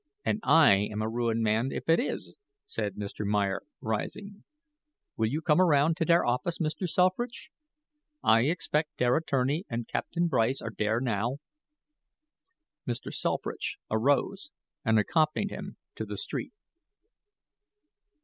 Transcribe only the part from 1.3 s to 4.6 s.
man if it is," said Mr. Meyer, rising.